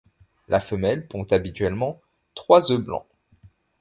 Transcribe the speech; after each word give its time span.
La 0.47 0.59
femelle 0.59 1.07
pond 1.07 1.27
habituellement 1.31 2.01
trois 2.33 2.71
œufs 2.71 2.81
blancs. 2.81 3.05